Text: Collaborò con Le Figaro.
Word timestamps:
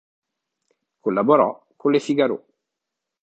Collaborò 0.99 1.67
con 1.75 1.91
Le 1.91 1.99
Figaro. 1.99 2.45